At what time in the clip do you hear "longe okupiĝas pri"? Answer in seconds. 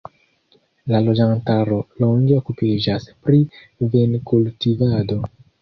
2.05-3.45